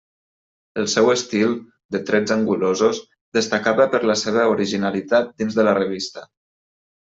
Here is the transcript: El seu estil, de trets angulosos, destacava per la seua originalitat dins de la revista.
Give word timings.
El 0.83 0.87
seu 0.93 1.11
estil, 1.11 1.53
de 1.97 2.01
trets 2.07 2.33
angulosos, 2.37 3.03
destacava 3.41 3.89
per 3.95 4.03
la 4.13 4.19
seua 4.25 4.49
originalitat 4.57 5.33
dins 5.43 5.61
de 5.63 5.71
la 5.73 5.81
revista. 5.83 6.29